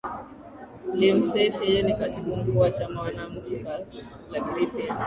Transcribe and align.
lim 0.99 1.17
seif 1.31 1.55
yeye 1.67 1.81
ni 1.83 1.93
katibu 1.95 2.35
mkuu 2.35 2.59
wa 2.59 2.71
chama 2.71 3.01
wananchi 3.01 3.55
kaf 3.57 3.81
lakini 4.31 4.67
pia 4.67 4.95